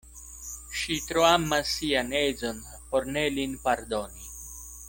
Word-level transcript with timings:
Ŝi 0.79 0.95
tro 1.09 1.25
amas 1.27 1.75
sian 1.75 2.11
edzon 2.23 2.65
por 2.93 3.09
ne 3.19 3.29
lin 3.39 3.57
pardoni. 3.67 4.31